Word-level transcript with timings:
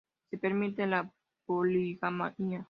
Se 0.31 0.37
permite 0.39 0.87
la 0.87 1.11
poligamia. 1.45 2.59